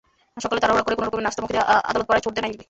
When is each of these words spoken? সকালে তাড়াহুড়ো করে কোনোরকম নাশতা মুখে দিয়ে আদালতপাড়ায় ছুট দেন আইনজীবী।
সকালে 0.43 0.59
তাড়াহুড়ো 0.61 0.85
করে 0.85 0.97
কোনোরকম 0.99 1.19
নাশতা 1.25 1.41
মুখে 1.43 1.55
দিয়ে 1.55 1.65
আদালতপাড়ায় 1.89 2.23
ছুট 2.25 2.33
দেন 2.35 2.43
আইনজীবী। 2.47 2.59